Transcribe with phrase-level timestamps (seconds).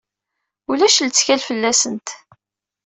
[0.71, 2.07] Ulac lettkal fell-asent.